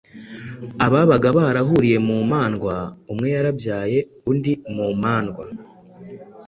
Ababaga 0.85 1.27
barahuriye 1.37 1.97
mu 2.07 2.17
mandwa, 2.31 2.75
umwe 3.11 3.27
yarabyaye 3.35 3.99
undi 4.29 4.53
mu 4.75 4.87
mandwa 5.01 5.45